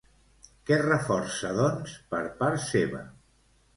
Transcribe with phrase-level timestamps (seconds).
[0.69, 3.03] Què reforça, doncs, per part seva?